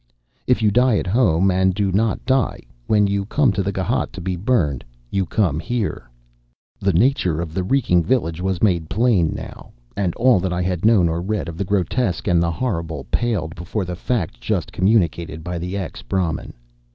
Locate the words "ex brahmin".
15.77-16.53